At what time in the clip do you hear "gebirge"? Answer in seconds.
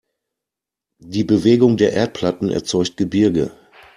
2.97-3.51